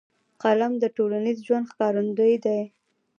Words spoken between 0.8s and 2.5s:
ټولنیز ژوند ښکارندوی